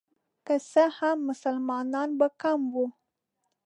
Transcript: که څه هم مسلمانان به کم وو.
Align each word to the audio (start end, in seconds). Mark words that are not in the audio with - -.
که 0.45 0.55
څه 0.71 0.83
هم 0.97 1.17
مسلمانان 1.29 2.09
به 2.19 2.27
کم 2.41 2.59
وو. 2.73 2.85